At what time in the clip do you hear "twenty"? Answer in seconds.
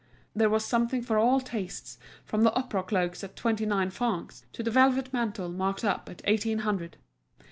3.35-3.67